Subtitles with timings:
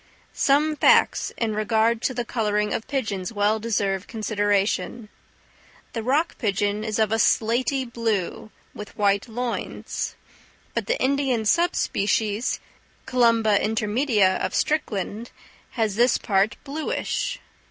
[0.33, 5.09] Some facts in regard to the colouring of pigeons well deserve consideration.
[5.93, 10.15] The rock pigeon is of a slaty blue, with white loins;
[10.73, 12.59] but the Indian sub species,
[13.07, 13.11] C.
[13.15, 15.29] intermedia of Strickland,
[15.73, 17.39] has this part bluish.